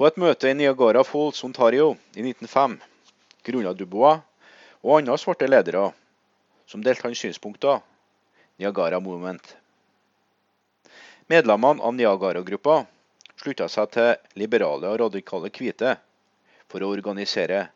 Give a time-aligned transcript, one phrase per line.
[0.00, 2.78] På et møte i Niagara Falls, Ontario i 1905
[3.44, 4.22] grunnla Dubois
[4.80, 5.90] og andre svarte ledere
[6.64, 7.82] som delte hans synspunkter,
[8.56, 9.42] Niagara Movement.
[11.28, 12.78] Medlemmene av Niagara-gruppa
[13.42, 15.92] slutta seg til liberale og radikale hvite
[16.72, 17.66] for å organisere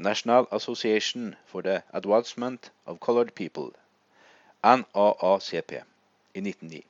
[0.00, 3.68] National Association for the Advancement of Colored People,
[4.64, 5.76] NAACP,
[6.32, 6.80] i 1909.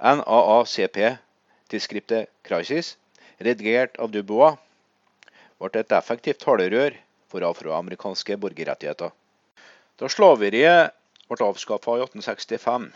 [0.00, 1.18] NAACP,
[1.74, 2.94] tidsskriftet Crisis,
[3.42, 4.58] redigert av Dubois,
[5.58, 6.94] ble et effektivt talerør
[7.32, 9.10] for afroamerikanske borgerrettigheter.
[9.98, 10.94] Da slaveriet
[11.30, 12.90] ble avskaffa i 1865,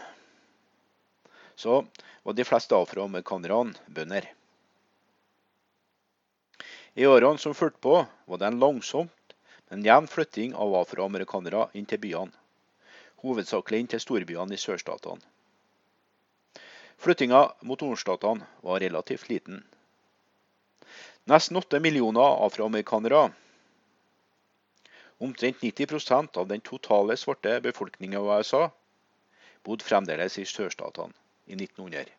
[1.58, 1.80] så
[2.22, 4.28] var de fleste afroamerikanerne bønder.
[6.98, 9.34] I årene som fulgte på, var det en langsomt,
[9.70, 12.34] men jevn flytting av afroamerikanere inn til byene,
[13.22, 15.22] hovedsakelig inn til storbyene i sørstatene.
[16.98, 19.62] Flyttinga mot nordstatene var relativt liten.
[21.30, 23.30] Nesten åtte millioner afroamerikanere,
[25.18, 28.70] omtrent 90% av den totale svarte befolkninga i USA,
[29.62, 31.14] bodde fremdeles i sørstatene
[31.46, 32.10] i 1900.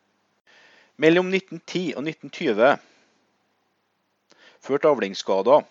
[0.96, 2.72] Mellom 1910 og 1920
[4.64, 5.68] førte avlingsskader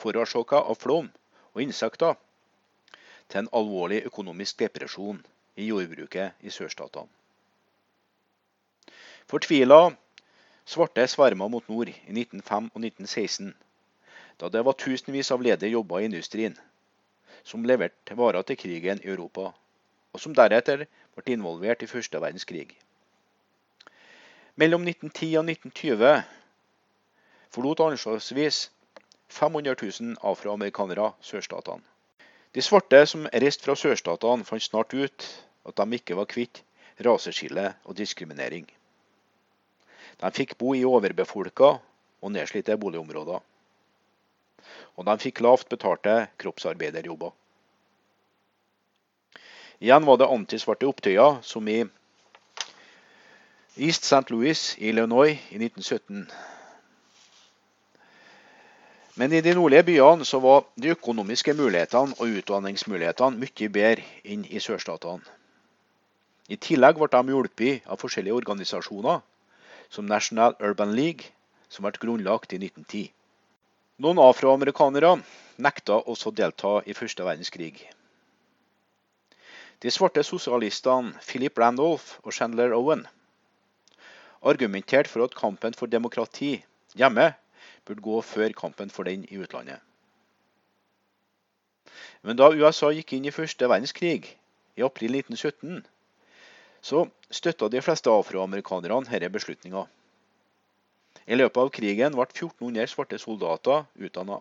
[0.00, 1.12] forårsaka av flom
[1.52, 2.16] og insekter
[3.28, 5.20] til en alvorlig økonomisk depresjon
[5.56, 7.15] i jordbruket i sørstatene.
[9.26, 9.90] Fortvila
[10.64, 13.54] svarte sverma mot nord i 1905 og 1916,
[14.38, 16.54] da det var tusenvis av ledige jobber i industrien,
[17.42, 19.48] som leverte varer til krigen i Europa,
[20.14, 20.84] og som deretter
[21.16, 22.68] ble involvert i første verdenskrig.
[24.54, 26.22] Mellom 1910 og 1920
[27.50, 28.62] forlot anslagsvis
[29.28, 31.82] 500 000 afroamerikanere sørstatene.
[32.54, 35.30] De svarte som reiste fra sørstatene, fant snart ut
[35.66, 36.62] at de ikke var kvitt
[37.02, 38.70] raseskille og diskriminering.
[40.22, 43.42] De fikk bo i overbefolka og nedslitte boligområder.
[44.96, 47.34] Og de fikk lavt betalte kroppsarbeiderjobber.
[49.84, 51.82] Igjen var det antisvarte opptøyer, som i
[53.76, 54.24] East St.
[54.32, 56.24] Louis i Illinois i 1917.
[59.20, 64.48] Men i de nordlige byene så var de økonomiske mulighetene og utdanningsmulighetene mye bedre enn
[64.48, 65.24] i sørstatene.
[66.48, 69.20] I tillegg ble de hjulpet av forskjellige organisasjoner
[69.88, 71.32] som National Urban League,
[71.68, 73.10] som ble grunnlagt i 1910.
[74.04, 75.16] Noen afroamerikanere
[75.62, 77.86] nekta også å delta i første verdenskrig.
[79.80, 83.06] De svarte sosialistene Philip Randolph og Chandler Owen
[84.46, 86.64] argumenterte for at kampen for demokrati
[86.96, 87.32] hjemme
[87.86, 89.80] burde gå før kampen for den i utlandet.
[92.22, 94.32] Men da USA gikk inn i første verdenskrig
[94.76, 95.84] i april 1917,
[96.86, 99.86] så støtta de fleste afroamerikanerne denne beslutninga.
[101.26, 104.38] I løpet av krigen ble 1400 svarte soldater utdanna.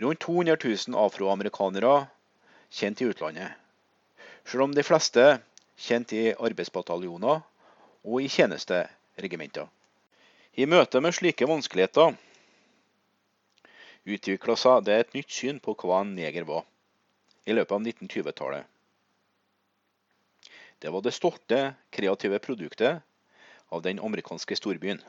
[0.00, 1.96] Rundt 200 000 afroamerikanere
[2.72, 3.52] kjent i utlandet,
[4.48, 5.26] selv om de fleste
[5.88, 7.42] kjent i arbeidsbataljoner
[8.08, 9.68] og i tjenesteregimenter.
[10.56, 12.16] I møte med slike vanskeligheter
[14.08, 16.64] utvikla seg det et nytt syn på hva en neger var,
[17.44, 18.64] i løpet av 1920-tallet.
[20.78, 23.02] Det var det stolte, kreative produktet
[23.68, 25.00] av den amerikanske storbyen.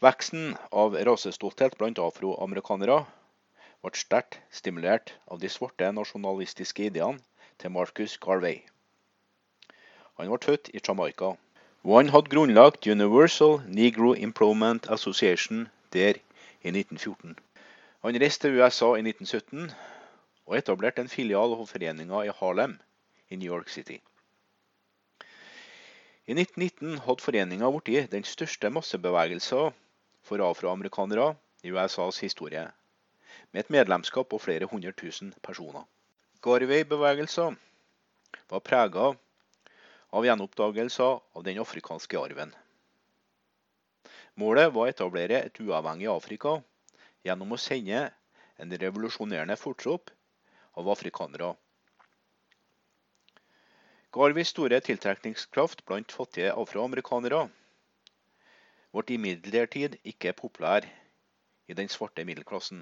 [0.00, 3.02] Veksten av rasestolthet blant afroamerikanere
[3.84, 7.20] ble sterkt stimulert av de svarte nasjonalistiske ideene
[7.60, 8.62] til Marcus Garvey.
[10.16, 11.34] Han ble født i Jamaica,
[11.84, 16.18] han hadde grunnlagt Universal Negro Improvement Association der
[16.60, 17.38] i 1914.
[18.04, 19.70] Han reiste til USA i 1917
[20.50, 22.74] og etablerte en filial av foreninga i Harlem
[23.30, 24.00] i New York City.
[26.26, 29.70] I 1919 hadde foreninga blitt den største massebevegelsen
[30.26, 32.66] for afroamerikanere i USAs historie,
[33.54, 35.86] med et medlemskap på flere hundre tusen personer.
[36.42, 37.56] Garvey-bevegelsen
[38.50, 39.12] var prega
[40.10, 42.50] av gjenoppdagelser av den afrikanske arven.
[44.34, 46.58] Målet var å etablere et uavhengig Afrika
[47.26, 48.08] gjennom å sende
[48.58, 50.10] en revolusjonerende fortropp
[50.80, 51.52] av afrikanere.
[54.10, 57.44] Garvis store tiltrekningskraft blant fattige afroamerikanere
[58.96, 60.88] ble imidlertid ikke populær
[61.70, 62.80] i den svarte middelklassen,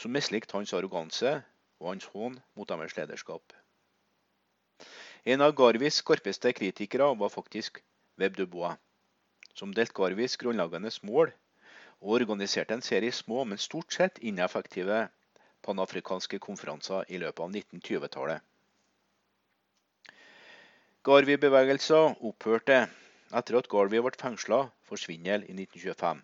[0.00, 1.34] som mislikte hans arroganse
[1.80, 3.52] og hans hån mot deres lederskap.
[5.28, 7.82] En av Garvis skarpeste kritikere var faktisk
[8.22, 8.78] Web Dubois,
[9.52, 11.34] som delte Garvis grunnleggende mål
[12.00, 15.08] og organiserte en serie små, men stort sett ineffektive
[15.68, 18.44] panafrikanske konferanser i løpet av 1920-tallet.
[21.08, 22.82] Garvey-bevegelsen opphørte
[23.38, 26.22] etter at Garvey ble fengsla for svindel i 1925,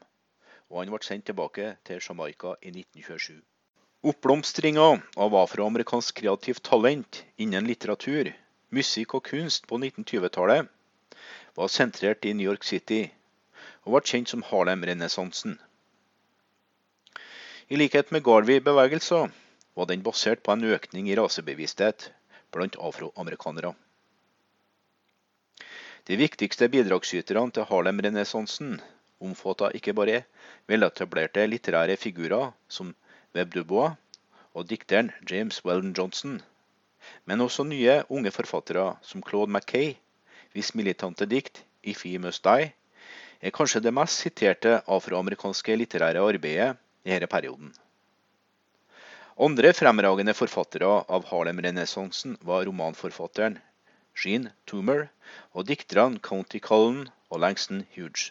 [0.73, 3.43] og han ble sendt tilbake til Jamaica i 1927.
[4.05, 4.87] Oppblomstringa
[5.25, 8.29] av afroamerikansk kreativt talent innen litteratur,
[8.75, 10.69] musikk og kunst på 1920-tallet
[11.57, 13.07] var sentrert i New York City
[13.85, 15.57] og ble kjent som Harlem-renessansen.
[17.69, 19.31] I likhet med Garvey-bevegelsen
[19.75, 22.11] var den basert på en økning i rasebevissthet
[22.53, 23.71] blant afroamerikanere.
[26.05, 28.77] De viktigste bidragsyterne til Harlem-renessansen
[29.25, 30.21] omfatta ikke bare
[30.69, 32.93] veletablerte litterære figurer som
[33.33, 33.97] Webb Dubois
[34.53, 36.43] og dikteren James Weldon Johnson,
[37.25, 39.95] men også nye unge forfattere som Claude Mackay,
[40.53, 42.73] hvis militante dikt 'If He Must Die'
[43.41, 47.73] er kanskje det mest siterte afroamerikanske litterære arbeidet i denne perioden.
[49.35, 53.59] Andre fremragende forfattere av Harlem-renessansen var romanforfatteren
[54.15, 55.09] Jean Toomer
[55.53, 58.31] og dikterne County Cullen og Langston Hughes.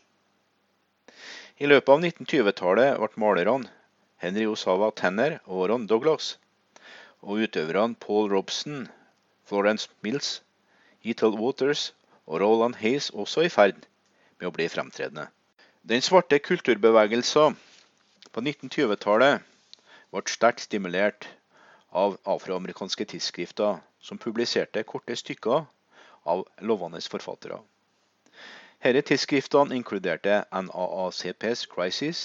[1.60, 3.70] I løpet av 1920-tallet ble malerne
[4.24, 6.38] Henry Osava Tanner og Ron Douglas,
[7.20, 8.88] og utøverne Paul Robson,
[9.44, 10.40] Florence Mills,
[11.04, 11.92] Ethel Waters
[12.26, 13.84] og Roland Hayes også i ferd
[14.40, 15.28] med å bli fremtredende.
[15.84, 17.60] Den svarte kulturbevegelsen
[18.34, 19.44] på 1920-tallet
[20.14, 21.28] ble sterkt stimulert
[21.94, 25.68] av afroamerikanske tidsskrifter som publiserte korte stykker
[26.26, 27.60] av lovende forfattere.
[28.84, 32.24] Disse tidsskriftene inkluderte NAACPs Crisis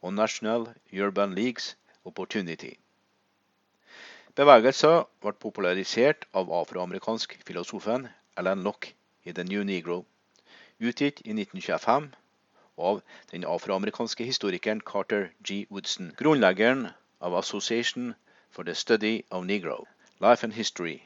[0.00, 1.74] og National Urban Leagues
[2.04, 2.72] Opportunity.
[4.34, 8.08] Bevegelsen ble popularisert av afroamerikansk filosofen
[8.40, 10.02] Alan Locke i The New Negro,
[10.80, 12.10] utgitt i 1925
[12.76, 15.66] av den afroamerikanske historikeren Carter G.
[15.70, 16.88] Woodson, grunnleggeren
[17.20, 18.14] av Association
[18.50, 19.86] for the Study of Negro,
[20.20, 21.02] Life and History,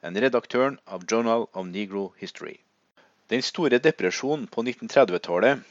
[0.00, 2.58] en redaktøren av Journal of Negro History.
[3.28, 5.62] Den store depresjonen på 1930-tallet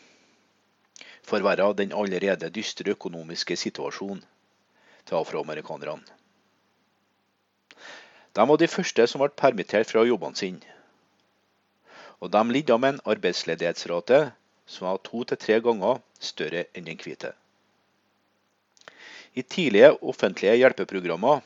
[1.23, 4.23] forverra den allerede dystre økonomiske situasjonen
[5.05, 6.01] til afroamerikanerne.
[8.33, 10.77] De var de første som ble permittert fra jobbene sine.
[12.19, 14.31] Og de lidde med en arbeidsledighetsrate
[14.65, 17.33] som var to til tre ganger større enn den hvite.
[19.33, 21.41] I tidlige offentlige hjelpeprogrammer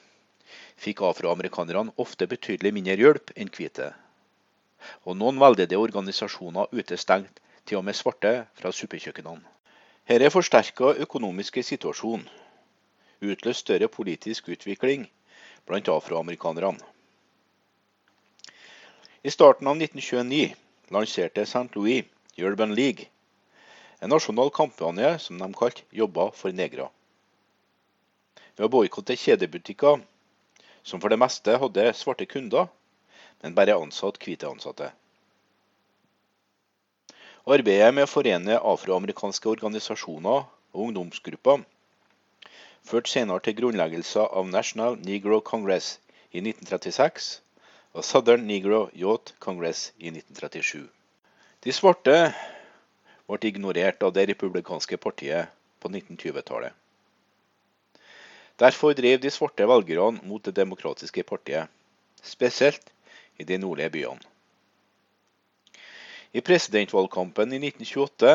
[0.78, 3.94] fikk afroamerikanerne ofte betydelig mindre hjelp enn hvite.
[5.06, 9.44] Og noen veldedige organisasjoner utestengt til og med svarte fra suppekjøkkenene.
[10.08, 12.28] er forsterka økonomiske situasjonen
[13.22, 15.08] utløste større politisk utvikling
[15.66, 16.80] blant afroamerikanerne.
[19.24, 20.54] I starten av 1929
[20.94, 21.68] lanserte St.
[21.76, 22.06] Louis
[22.38, 23.10] Urban League,
[24.00, 26.90] en nasjonal kampanje som de kalte 'Jobber for negre'.
[28.58, 30.04] Ved å boikotte kjedebutikker,
[30.84, 32.68] som for det meste hadde svarte kunder,
[33.42, 34.92] men bare ansatt hvite ansatte.
[37.48, 41.64] Arbeidet med å forene afroamerikanske organisasjoner og ungdomsgrupper
[42.88, 45.98] førte senere til grunnleggelse av National Negro Congress
[46.32, 47.32] i 1936
[47.94, 50.97] og Southern Negro Yacht Congress i 1937.
[51.60, 52.18] De svarte
[53.28, 55.50] ble ignorert av det republikanske partiet
[55.82, 56.74] på 1920-tallet.
[58.58, 61.70] Derfor drev de svarte velgerne mot det demokratiske partiet,
[62.22, 62.94] spesielt
[63.38, 64.22] i de nordlige byene.
[66.34, 68.34] I presidentvalgkampen i 1928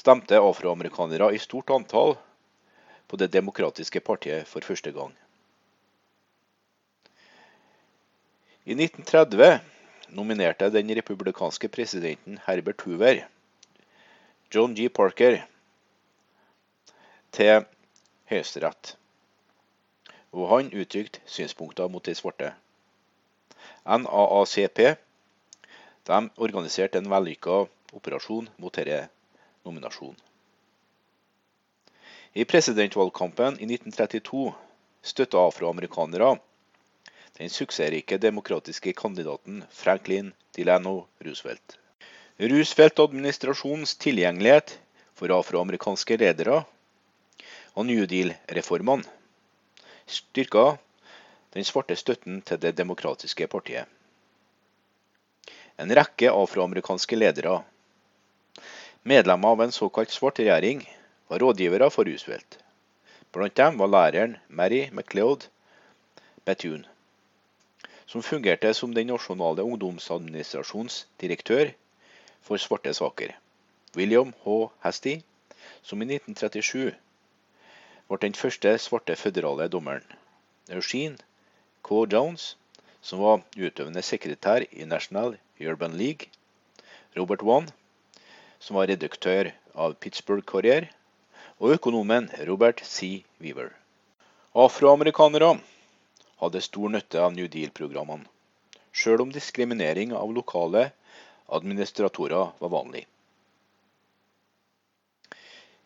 [0.00, 2.16] stemte afroamerikanere i stort antall
[3.10, 5.10] på Det demokratiske partiet for første gang.
[8.64, 9.58] I 1930
[10.12, 13.26] nominerte den republikanske presidenten Herbert Hoover
[14.52, 14.88] John G.
[14.88, 15.44] Parker
[17.30, 17.66] til
[18.30, 18.96] Høyesterett,
[20.34, 22.50] og han uttrykte synspunkter mot de svarte.
[23.86, 24.80] NAACP
[26.10, 27.60] de organiserte en vellykka
[27.94, 29.04] operasjon mot denne
[29.62, 30.18] nominasjonen.
[32.34, 34.50] I presidentvalgkampen i 1932
[35.02, 36.36] støtta afroamerikanere
[37.40, 41.78] den suksessrike demokratiske kandidaten Franklin Delano Roosevelt.
[42.36, 44.74] Roosevelt-administrasjonens tilgjengelighet
[45.16, 46.58] for afroamerikanske ledere
[47.72, 49.08] og New Deal-reformene
[50.04, 50.66] styrka
[51.56, 53.88] den svarte støtten til Det demokratiske partiet.
[55.80, 57.62] En rekke afroamerikanske ledere,
[59.02, 60.84] medlemmer av en såkalt svart regjering,
[61.32, 62.60] var rådgivere for Roosevelt.
[63.32, 65.48] Blant dem var læreren Mary McLeod
[66.44, 66.89] Bethune
[68.10, 71.68] som fungerte som den nasjonale ungdomsadministrasjons direktør
[72.42, 73.36] for svarte saker.
[73.94, 74.70] William H.
[74.82, 75.20] Hasty,
[75.86, 76.90] som i 1937
[78.10, 80.02] ble den første svarte føderale dommeren.
[80.74, 81.22] Eugene
[81.86, 82.02] K.
[82.10, 82.56] Jones,
[83.00, 86.26] som var utøvende sekretær i National Urban League,
[87.16, 87.70] Robert Wan,
[88.58, 90.90] som var redaktør av Pittsburgh Courier,
[91.62, 93.22] og økonomen Robert C.
[93.38, 93.70] Weaver.
[94.50, 95.60] Afroamerikanere
[96.40, 98.24] hadde stor nytte av New Deal-programmene,
[98.92, 100.90] sjøl om diskriminering av lokale
[101.52, 103.04] administratorer var vanlig.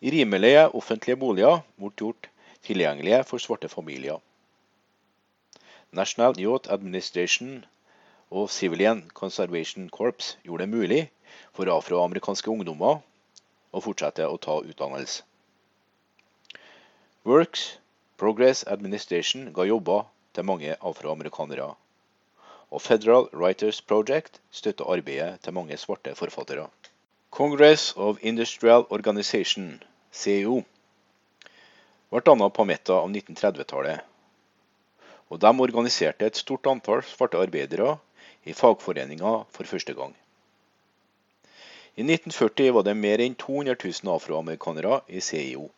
[0.05, 2.29] Rimelige offentlige boliger ble gjort
[2.67, 4.21] tilgjengelige for svarte familier.
[5.95, 7.65] National Youth Administration
[8.31, 11.03] og Civilian Conservation Corps gjorde det mulig
[11.55, 13.01] for afroamerikanske ungdommer
[13.73, 15.23] å fortsette å ta utdannelse.
[17.25, 17.79] Works
[18.21, 20.05] Progress Administration ga jobber
[20.35, 21.75] til mange afroamerikanere.
[22.71, 26.69] Og Federal Writers Project støtter arbeidet til mange svarte forfattere.
[27.31, 30.63] Congress of Industrial Organization, CEO,
[32.11, 34.03] ble dannet på midten av 1930-tallet.
[35.31, 37.97] Og de organiserte et stort antall svarte arbeidere
[38.45, 40.15] i fagforeninger for første gang.
[41.97, 45.69] I 1940 var det mer enn 200 000 afroamerikanere i CIO.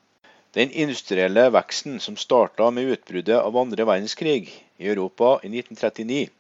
[0.57, 4.49] Den industrielle veksten som starta med utbruddet av andre verdenskrig
[4.81, 6.31] i Europa i 1939,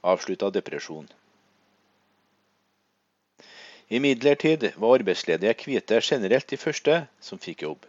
[0.00, 1.10] avslutta depresjonen.
[3.92, 7.84] Imidlertid var arbeidsledige hvite generelt de første som fikk jobb.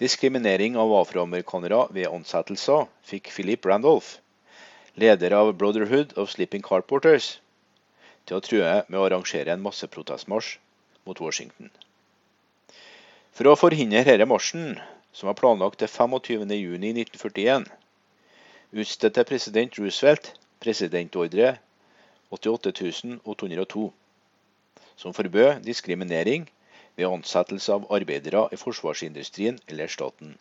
[0.00, 4.16] Diskriminering av afroamerikanere ved ansettelser fikk Philip Randolph
[4.96, 7.36] leder av Brotherhood of Sleeping Carporters,
[8.24, 10.56] til å true med å arrangere en masseprotestmarsj
[11.04, 11.68] mot Washington.
[13.36, 14.78] For å forhindre denne marsjen,
[15.12, 17.66] som var planlagt til 25.6.1941,
[18.80, 20.30] utstedte president Roosevelt
[20.64, 21.50] presidentordre
[22.32, 23.84] 88.802,
[24.96, 26.48] som forbød diskriminering
[26.96, 30.32] ved ansettelse av arbeidere i forsvarsindustrien eller staten,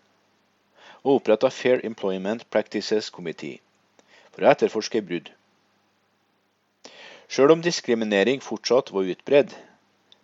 [1.04, 3.60] og oppretta Fair Employment Practices Committee,
[4.32, 5.34] for å etterforske brudd.
[7.28, 9.52] Sjøl om diskriminering fortsatt var utbredd,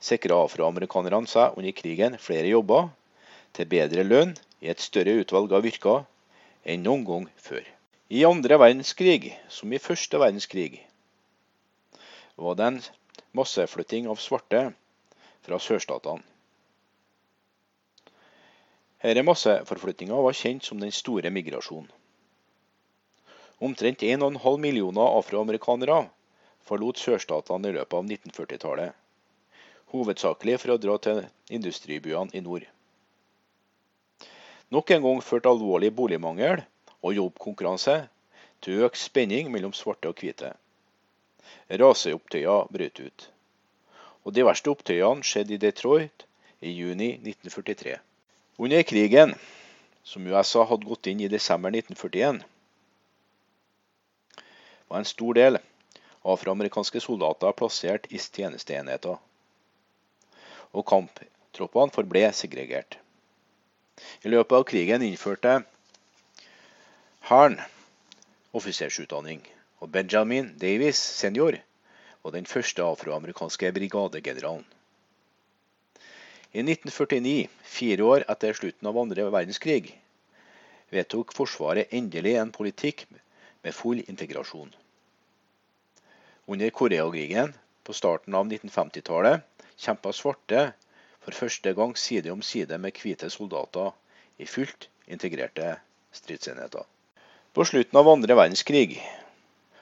[0.01, 2.89] sikra afroamerikanerne seg under krigen flere jobber
[3.55, 6.03] til bedre lønn i et større utvalg av yrker
[6.65, 7.63] enn noen gang før.
[8.11, 10.81] I andre verdenskrig, som i første verdenskrig,
[12.35, 12.81] var det en
[13.37, 14.65] masseflytting av svarte
[15.45, 16.25] fra sørstatene.
[19.01, 21.89] Denne masseforflyttinga var kjent som den store migrasjonen.
[23.61, 26.03] Omtrent 1,5 millioner afroamerikanere
[26.65, 29.00] forlot sørstatene i løpet av 1940-tallet,
[29.91, 32.65] hovedsakelig for å dra til industribyene i nord.
[34.71, 36.63] Nok en gang førte alvorlig boligmangel
[37.01, 37.97] og jobbkonkurranse
[38.63, 40.53] til økt spenning mellom svarte og hvite.
[41.81, 43.27] Raseopptøyer brøt ut.
[44.23, 46.25] Og De verste opptøyene skjedde i Detroit
[46.61, 47.97] i juni 1943.
[48.61, 49.33] Under krigen,
[50.03, 52.43] som USA hadde gått inn i desember 1941,
[54.87, 55.57] var en stor del
[56.27, 59.17] afroamerikanske soldater plassert i tjenesteenheter,
[60.71, 62.97] og kamptroppene forble segregert.
[64.25, 65.61] I løpet av krigen innførte
[67.27, 67.59] Hæren
[68.57, 69.43] offisersutdanning,
[69.79, 71.57] og Benjamin Davis senior
[72.23, 74.65] var den første afroamerikanske brigadegeneralen.
[76.51, 79.93] I 1949, fire år etter slutten av andre verdenskrig,
[80.91, 83.05] vedtok Forsvaret endelig en politikk
[83.63, 84.73] med full integrasjon.
[86.51, 87.53] Under Koreakrigen
[87.87, 89.47] på starten av 1950-tallet
[89.81, 90.71] kjempa svarte
[91.21, 93.91] for første gang side om side med hvite soldater
[94.41, 95.75] i fullt integrerte
[96.15, 96.85] stridsenheter.
[97.53, 99.01] På slutten av andre verdenskrig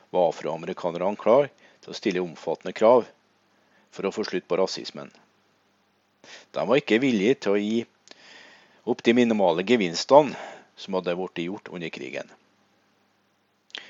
[0.09, 1.49] var afroamerikanerne klar
[1.83, 3.05] til å stille omfattende krav
[3.93, 5.11] for å få slutt på rasismen.
[6.53, 7.83] De var ikke villige til å gi
[8.89, 10.35] opp de minimale gevinstene
[10.79, 12.29] som hadde blitt gjort under krigen.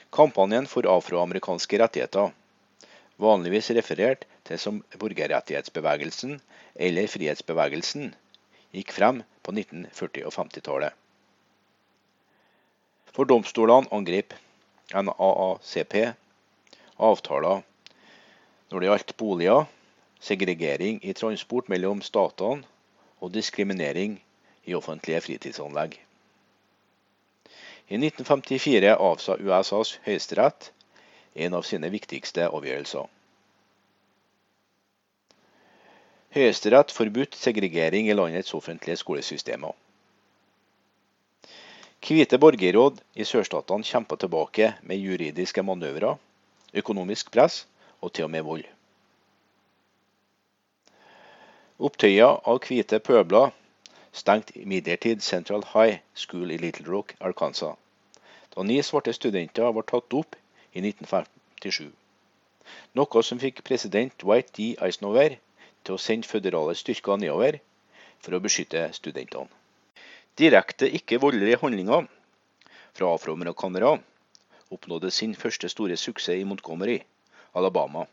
[0.09, 2.31] Kampanjen for afroamerikanske rettigheter,
[3.21, 6.39] vanligvis referert til som borgerrettighetsbevegelsen
[6.75, 8.09] eller frihetsbevegelsen,
[8.73, 10.95] gikk frem på 1940- og 50-tallet.
[13.13, 14.33] For domstolene angrep
[14.93, 15.95] NAACP
[16.97, 17.61] avtaler
[18.69, 19.65] når det gjaldt boliger,
[20.21, 22.65] segregering i transport mellom statene
[23.19, 24.17] og diskriminering
[24.65, 25.95] i offentlige fritidsanlegg.
[27.89, 30.69] I 1954 avsa USAs høyesterett
[31.35, 33.07] en av sine viktigste avgjørelser.
[36.29, 39.71] Høyesterett forbudt segregering i landets offentlige skolesystemer.
[42.05, 46.19] Hvite borgerråd i sørstatene kjempa tilbake med juridiske manøvrer,
[46.73, 47.63] økonomisk press
[48.01, 48.63] og til og med vold.
[51.79, 53.49] Opptøyer av hvite pøbler
[54.21, 57.75] stengte imidlertid Central High School i Little Rock, Arkansas,
[58.53, 60.37] da ni svarte studenter var tatt opp
[60.73, 61.89] i 1957.
[62.93, 64.75] Noe som fikk president Dwight D.
[64.77, 65.39] Eisenhower
[65.83, 67.59] til å sende føderale styrker nedover
[68.19, 69.49] for å beskytte studentene.
[70.39, 72.07] Direkte ikke-voldelige handlinger
[72.95, 73.97] fra afroamerikanere
[74.71, 77.01] oppnådde sin første store suksess i Montgomery,
[77.55, 78.05] Alabama.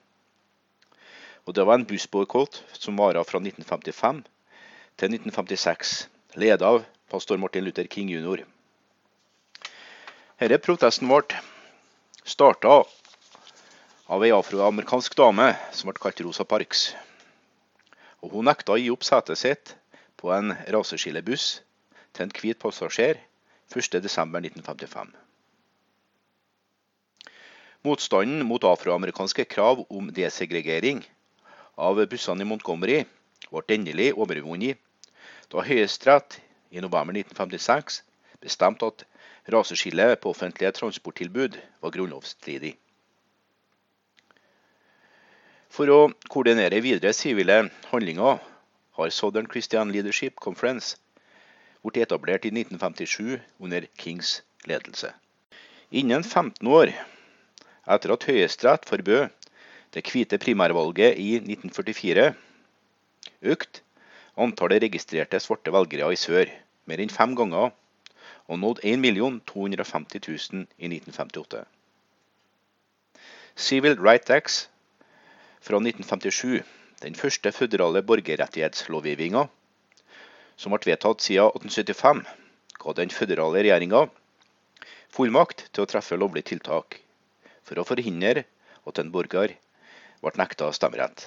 [1.46, 4.24] Og Det var en bussboikott som varte fra 1955
[4.98, 8.42] til 1956, ledet av pastor Martin Luther King jr.
[10.40, 11.38] Denne protesten ble
[12.26, 12.82] starta
[14.10, 16.88] av ei afroamerikansk dame som ble kalt Rosa Parks.
[18.26, 19.76] Og Hun nekta å gi opp setet sitt
[20.18, 21.44] på en raseskillebuss
[22.10, 23.20] til en hvit passasjer
[23.70, 25.12] 1.12.1955.
[27.86, 31.04] Motstanden mot afroamerikanske krav om desegregering
[31.78, 33.04] av bussene i Montgomery
[33.46, 34.82] ble endelig overvunnet
[35.54, 36.40] da Høyesterett
[36.74, 38.00] i november 1956
[38.42, 39.06] bestemte at
[39.54, 42.74] raseskillet på offentlige transporttilbud var grunnlovsstridig.
[45.72, 45.98] For å
[46.32, 48.38] koordinere videre sivile handlinger
[48.96, 50.96] har Southern Christian Leadership Conference
[51.82, 55.12] blitt etablert i 1957 under Kings ledelse.
[55.90, 56.94] Innen 15 år
[57.86, 59.28] etter at Høyesterett forbød
[59.94, 62.32] det hvite primærvalget i 1944,
[63.42, 63.82] økte
[64.36, 66.50] antallet registrerte svarte velgere i sør
[66.90, 67.70] mer enn fem ganger,
[68.46, 71.64] og nådde 1 250 000 i 1958.
[73.56, 74.58] Civil Rights Acts
[75.66, 76.62] fra 1957,
[77.02, 79.48] den første føderale borgerrettighetslovgivninga
[80.56, 82.20] som ble vedtatt siden 1875,
[82.78, 84.04] ga den føderale regjeringa
[85.16, 87.00] fullmakt til å treffe lovlige tiltak
[87.66, 88.44] for å forhindre
[88.86, 89.56] at en borger
[90.22, 91.26] ble nekta stemmerett.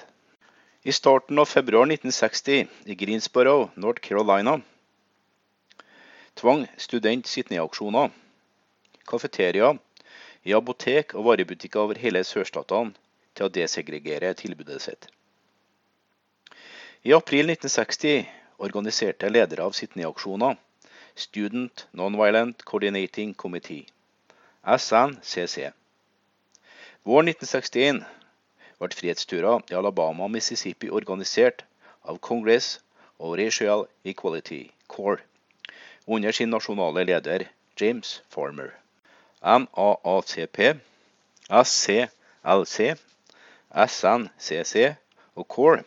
[0.88, 4.56] I starten av februar 1960 i Greensboro, North Carolina,
[6.40, 8.08] tvang student sitt-ned-aksjoner,
[9.04, 9.74] kafeteria,
[10.48, 12.96] i apotek og varebutikker over hele sørstatene
[13.40, 15.06] til å desegregere tilbudet sitt.
[17.08, 18.26] I april 1960
[18.60, 20.58] organiserte ledere av sitt-ned-aksjoner
[21.16, 23.86] Student Nonviolent Coordinating Committee,
[24.64, 25.70] SNCC.
[27.08, 28.04] Våren 1961
[28.76, 31.64] ble frihetsturer i Alabama og Mississippi organisert
[32.04, 32.78] av Congress
[33.18, 35.24] of Racial Equality, CORE,
[36.06, 37.48] under sin nasjonale leder
[37.80, 38.74] James Farmer.
[39.40, 40.76] NAACP,
[41.48, 42.96] SCLC,
[43.70, 44.96] SNCC
[45.38, 45.84] og CORE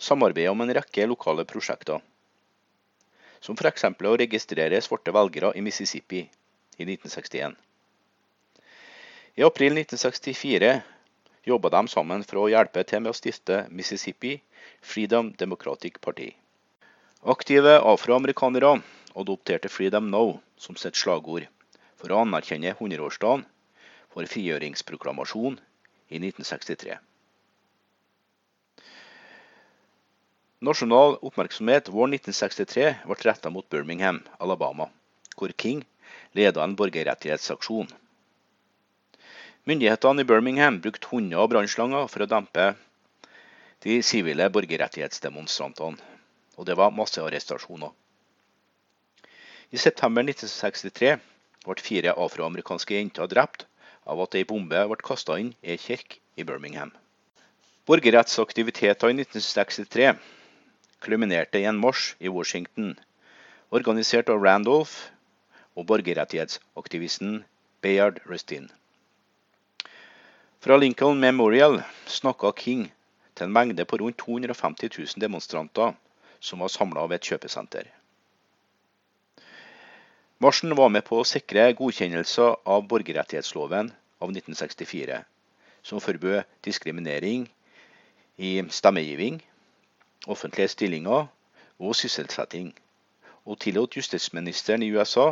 [0.00, 2.00] samarbeider om en rekke lokale prosjekter,
[3.40, 3.84] som f.eks.
[3.84, 7.56] å registrere svarte velgere i Mississippi i 1961.
[9.36, 10.72] I april 1964
[11.48, 14.38] jobba de sammen for å hjelpe til med å stifte Mississippi
[14.80, 16.30] Freedom Democratic Party.
[17.22, 18.78] Aktive afroamerikanere
[19.14, 21.48] adopterte 'Freedom Now' som sitt slagord
[21.96, 23.44] for å anerkjenne 100-årsdagen
[24.12, 25.60] for frigjøringsproklamasjon
[26.12, 26.98] i 1963.
[30.62, 34.92] Nasjonal oppmerksomhet våren 1963 ble retta mot Birmingham, Alabama,
[35.34, 35.82] hvor King
[36.38, 37.90] leda en borgerrettighetsaksjon
[39.64, 42.64] Myndighetene i Birmingham brukte hunder og brannslanger for å dempe
[43.84, 46.02] de sivile borgerrettighetsdemonstrantene,
[46.58, 47.92] og det var massearrestasjoner.
[49.70, 51.12] I september 1963
[51.62, 53.68] ble fire afroamerikanske jenter drept
[54.06, 56.92] av at ei bombe ble kasta inn i ei kirke i Birmingham.
[57.86, 60.12] Borgerrettsaktiviteter i 1963
[61.02, 62.94] kulminerte i en marsj i Washington,
[63.70, 64.94] organisert av Randolph
[65.74, 67.42] og borgerrettighetsaktivisten
[67.82, 68.70] Bayard Rustin.
[70.62, 72.84] Fra Lincoln Memorial snakka King
[73.34, 75.96] til en mengde på rundt 250 000 demonstranter
[76.38, 77.88] som var samla ved et kjøpesenter.
[80.42, 83.92] Marsjen var med på å sikre godkjennelse av borgerrettighetsloven
[84.24, 85.20] av 1964,
[85.86, 87.44] som forbød diskriminering
[88.42, 89.36] i stemmegiving,
[90.26, 91.28] offentlige stillinger
[91.78, 92.72] og sysselsetting,
[93.46, 95.28] og tillot justisministeren i USA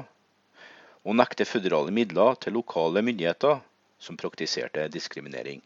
[1.02, 3.58] å nekte føderale midler til lokale myndigheter
[3.98, 5.58] som praktiserte diskriminering.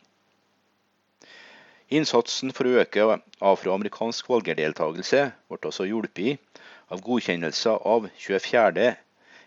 [1.92, 8.94] Innsatsen for å øke afroamerikansk valgerdeltakelse ble også hjulpet av godkjennelse av 24.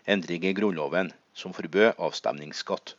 [0.08, 2.94] endring i Grunnloven, som forbød avstemningsskatt.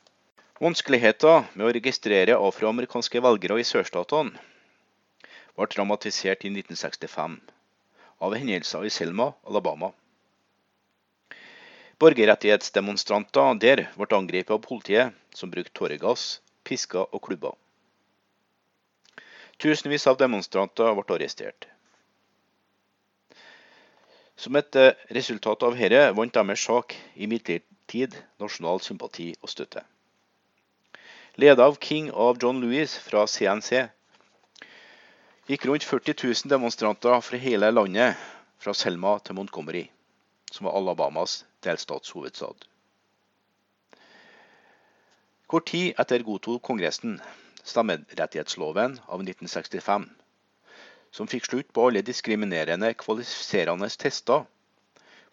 [0.62, 4.36] Vanskeligheter med å registrere afroamerikanske velgere i sørstatene
[5.56, 7.39] ble dramatisert i 1965
[8.28, 9.89] av hendelser i Selma, Alabama.
[12.00, 17.58] Borgerrettighetsdemonstranter der ble angrepet av politiet, som brukte tåregass, pisker og klubber.
[19.60, 21.67] Tusenvis av demonstranter ble arrestert.
[24.39, 29.84] Som et eh, resultat av dette vant deres sak imidlertid nasjonal sympati og støtte.
[31.39, 33.86] ledet av King og John Lewis fra CNC,
[35.47, 38.15] gikk rundt 40 000 demonstranter fra hele landet,
[38.60, 39.86] fra Selma til Montgomery,
[40.52, 42.67] som var Alabamas delstatshovedstad.
[45.47, 47.19] Kort tid etter godtok Kongressen
[47.63, 50.06] stemmerettighetsloven av 1965,
[51.12, 54.45] som fikk slutt på alle diskriminerende kvalifiserende tester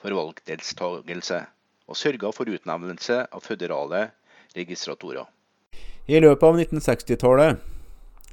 [0.00, 1.40] for valgdeltakelse,
[1.86, 4.08] og sørga for utnevnelse av føderale
[4.56, 5.26] registratorer.
[6.06, 7.62] I løpet av 1960-tallet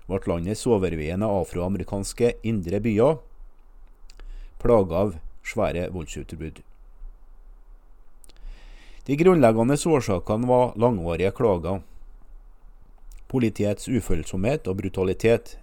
[0.08, 3.17] ble landets overveiende afroamerikanske indre byer
[4.63, 6.62] plaga av svære voldsutbrudd.
[9.03, 11.82] De grunnleggende årsakene var langvarige klager,
[13.27, 15.58] politiets ufølsomhet og brutalitet,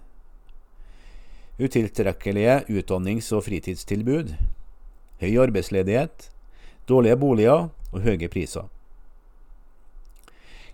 [1.59, 4.35] utilstrekkelige utdannings- og fritidstilbud,
[5.21, 6.29] høy arbeidsledighet,
[6.87, 8.69] dårlige boliger og høye priser.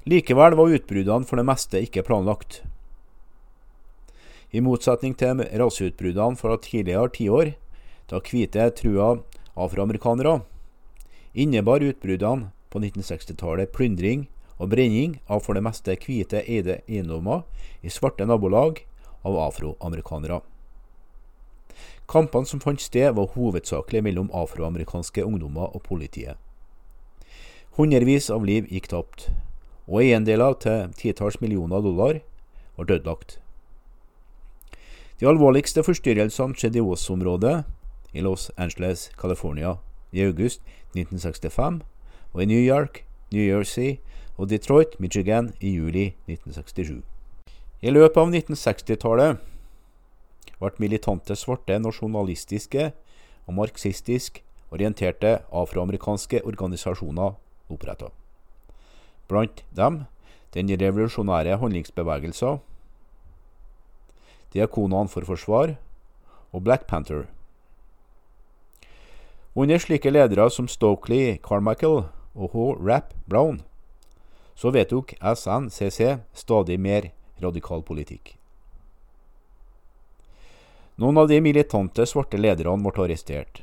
[0.08, 2.62] Likevel var utbruddene for det meste ikke planlagt.
[4.56, 7.52] I motsetning til raseutbruddene fra tidligere tiår,
[8.08, 9.18] da hvite trua
[9.60, 10.40] afroamerikanere,
[11.36, 17.44] innebar utbruddene på 1960-tallet plyndring og brenning av for det meste hvite eide eiendommer
[17.84, 18.80] i svarte nabolag
[19.28, 20.40] av afroamerikanere.
[22.08, 26.38] Kampene som fant sted, var hovedsakelig mellom afroamerikanske ungdommer og politiet.
[27.76, 29.28] Hundrevis av liv gikk tapt,
[29.88, 32.22] og eiendeler til titalls millioner dollar
[32.78, 33.40] var dødlagt.
[35.20, 37.58] De alvorligste forstyrrelsene skjedde i Ås-området
[38.14, 39.76] i Los Angeles, California
[40.14, 40.62] i august
[40.96, 41.82] 1965
[42.34, 43.98] og i New York, New Jersey
[44.38, 47.04] og Detroit, Michigan i juli 1967.
[47.82, 49.57] I løpet av 1960-tallet
[50.60, 52.92] ble militante svarte nasjonalistiske
[53.48, 54.42] og marxistisk
[54.74, 57.38] orienterte afroamerikanske organisasjoner
[57.70, 58.12] oppretta.
[59.28, 60.06] Blant dem
[60.54, 62.60] den revolusjonære handlingsbevegelsen,
[64.54, 65.76] Diakonene for forsvar
[66.54, 67.26] og Black Panther.
[69.56, 72.58] Under slike ledere som Stokely Carmichael og H.
[72.88, 73.62] Rapp Brown,
[74.56, 77.10] så vedtok SNCC stadig mer
[77.44, 78.38] radikal politikk.
[80.98, 83.60] Noen av de militante svarte lederne ble arrestert,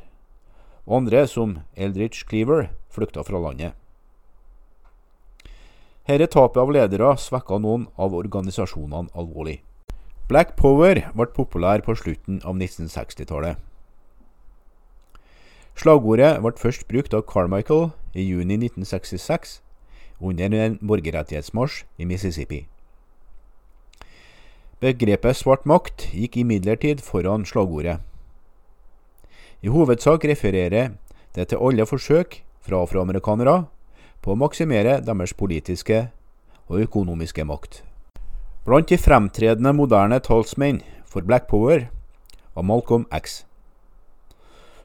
[0.86, 3.74] og andre, som Eldridge Cleaver, flykta fra landet.
[6.06, 9.56] Dette tapet av ledere svekka noen av organisasjonene alvorlig.
[10.30, 13.58] Black Power ble populær på slutten av 1960-tallet.
[15.74, 19.58] Slagordet ble først brukt av Carmichael i juni 1966
[20.22, 22.62] under en borgerrettighetsmarsj i Mississippi.
[24.82, 28.00] Begrepet svart makt gikk imidlertid foran slagordet.
[29.62, 30.96] I hovedsak refererer
[31.34, 33.64] det til alle forsøk fra afroamerikanere
[34.24, 36.08] på å maksimere deres politiske
[36.66, 37.82] og økonomiske makt.
[38.64, 41.86] Blant de fremtredende moderne talsmenn for Black Power
[42.54, 43.44] var Malcolm X,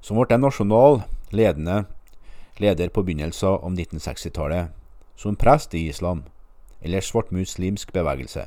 [0.01, 1.85] som ble en nasjonal ledende
[2.59, 4.69] leder på begynnelsen av 1960-tallet,
[5.15, 6.23] som prest i islam,
[6.81, 8.45] eller svart muslimsk bevegelse.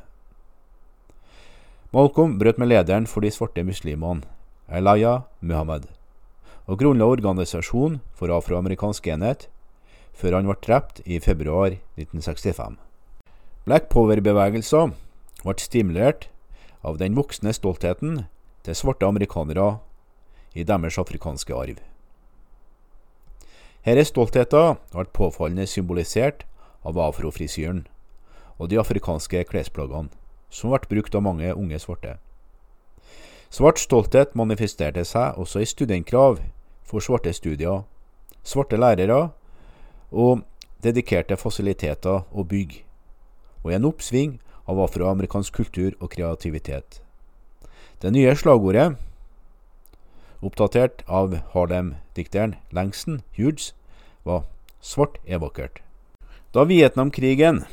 [1.92, 4.24] Malcolm brøt med lederen for de svarte muslimene,
[4.72, 5.83] Elaya Muhammad,
[6.64, 9.50] og grunnla Organisasjonen for afroamerikansk enhet,
[10.16, 12.78] før han ble drept i februar 1965.
[13.68, 14.94] Black power-bevegelser
[15.42, 16.31] ble stimulert
[16.81, 18.22] av den voksne stoltheten
[18.64, 19.68] til svarte amerikanere
[20.57, 21.76] i deres afrikanske arv.
[23.85, 26.48] Denne stoltheten ble påfallende symbolisert
[26.88, 27.85] av afrofrisyren
[28.57, 30.09] og de afrikanske klesplaggene,
[30.52, 32.18] som ble brukt av mange unge svarte.
[33.52, 36.40] Svart stolthet manifesterte seg også i studentkrav
[36.88, 37.84] for svarte studier,
[38.44, 39.30] svarte lærere
[40.12, 40.44] og
[40.84, 42.82] dedikerte fasiliteter og bygg,
[43.64, 44.36] og en oppsving
[44.68, 47.00] av afroamerikansk kultur og kreativitet.
[48.02, 48.92] Det nye slagordet
[50.42, 53.74] oppdatert av Harlem-dikteren Langston Hughes,
[54.24, 54.44] var
[54.80, 55.82] 'Svart er vakkert'.
[56.54, 57.64] Da Vietnamkrigen,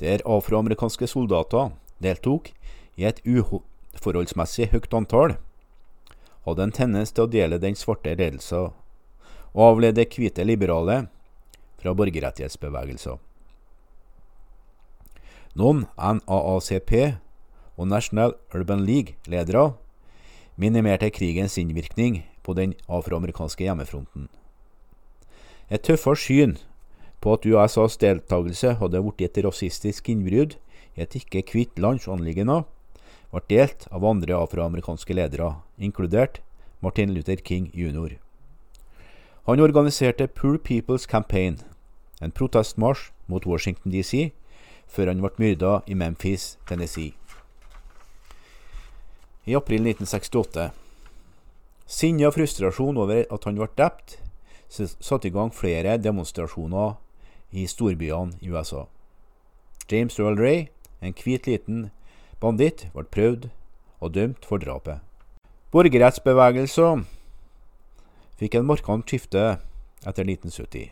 [0.00, 2.50] der afroamerikanske soldater deltok
[2.96, 5.36] i et uforholdsmessig høyt antall,
[6.46, 8.72] hadde en tendens til å dele den svarte ledelsen
[9.56, 11.06] og avlede hvite liberale
[11.80, 13.16] fra borgerrettighetsbevegelser.
[15.56, 16.92] Noen NAACP
[17.76, 19.72] og National Urban League-ledere
[20.56, 24.28] minimerte krigens innvirkning på den afroamerikanske hjemmefronten.
[25.70, 26.56] Et tøffere syn
[27.20, 30.56] på at USAs deltakelse hadde blitt et rasistisk innbrudd
[30.96, 32.64] i et ikke-hvitt lands anliggender,
[33.32, 36.40] ble delt av andre afroamerikanske ledere, inkludert
[36.80, 38.16] Martin Luther King jr.
[39.46, 41.60] Han organiserte Poor People's Campaign,
[42.20, 44.30] en protestmarsj mot Washington DC,
[44.86, 47.14] før han ble myrda i Memphis, Tennessee.
[49.46, 50.70] I april 1968.
[51.86, 54.16] Sinne og frustrasjon over at han ble drept,
[54.68, 56.96] satte i gang flere demonstrasjoner
[57.52, 58.86] i storbyene i USA.
[59.90, 60.66] James Earl Ray,
[61.00, 61.90] en hvit liten
[62.40, 63.48] banditt, ble prøvd
[64.00, 65.00] og dømt for drapet.
[65.72, 67.06] Borgerrettsbevegelsen
[68.40, 69.58] fikk en markant skifte
[70.06, 70.90] etter 1970.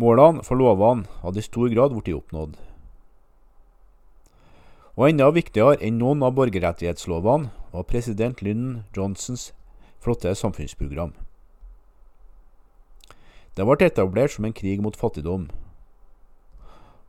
[0.00, 2.54] Målene for lovene hadde i stor grad blitt oppnådd.
[4.96, 9.50] Og enda viktigere enn noen av borgerrettighetslovene var president Lyndon Johnsons
[10.02, 11.14] flotte samfunnsprogram.
[13.52, 15.50] Det ble etablert som en krig mot fattigdom,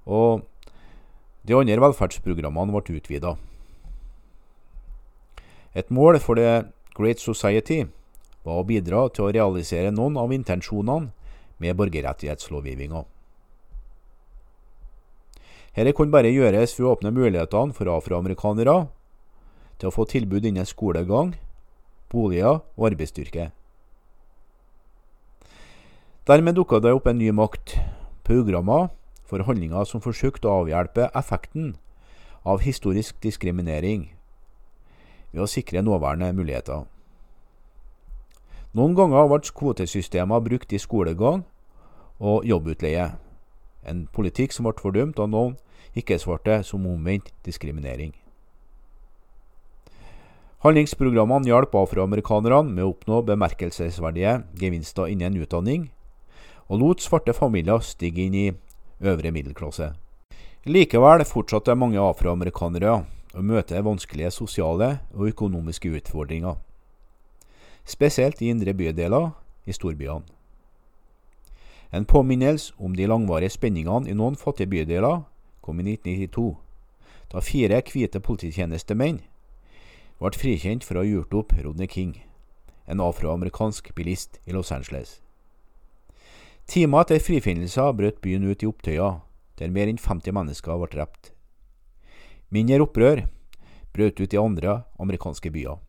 [0.03, 0.43] og
[1.47, 3.37] de andre velferdsprogrammene ble utvida.
[5.73, 6.65] Et mål for The
[6.97, 7.85] Great Society
[8.43, 11.13] var å bidra til å realisere noen av intensjonene
[11.63, 13.05] med borgerrettighetslovgivninga.
[15.73, 18.77] Dette kunne bare gjøres ved å åpne mulighetene for afroamerikanere
[19.79, 21.33] til å få tilbud innen skolegang,
[22.11, 23.49] boliger og arbeidsstyrke.
[26.23, 27.73] Dermed dukka det opp en ny makt,
[28.23, 28.85] programmer
[29.27, 31.73] for handlinger som forsøkte å avhjelpe effekten
[32.47, 34.05] av historisk diskriminering
[35.33, 36.85] ved å sikre nåværende muligheter.
[38.71, 41.41] Noen ganger ble kvotesystemer brukt i skolegang
[42.23, 43.09] og jobbutleie,
[43.83, 45.57] en politikk som ble fordømt av noen
[45.91, 48.13] ikke-svarte som omvendt diskriminering.
[50.63, 55.89] Handlingsprogrammene hjalp afroamerikanerne med å oppnå bemerkelsesverdige gevinster innen utdanning,
[56.69, 58.51] og lot svarte familier stige inn i
[59.03, 59.93] øvre middelklasse.
[60.65, 63.01] Likevel fortsatte mange afroamerikanere
[63.33, 66.55] å møte vanskelige sosiale og økonomiske utfordringer,
[67.83, 69.33] spesielt i indre bydeler
[69.65, 70.23] i storbyene.
[71.93, 75.25] En påminnelse om de langvarige spenningene i noen fattige bydeler
[75.61, 76.55] kom i 1992,
[77.33, 79.19] da fire hvite polititjenestemenn
[80.21, 82.15] ble frikjent for å ha gjort opp Rodney King,
[82.87, 85.22] en afroamerikansk bilist i Los Angeles.
[86.69, 89.19] Timer etter frifinnelsen brøt byen ut i opptøyer,
[89.59, 91.33] der mer enn 50 mennesker ble drept.
[92.53, 93.25] Mindre opprør
[93.93, 95.81] brøt ut i andre amerikanske byer.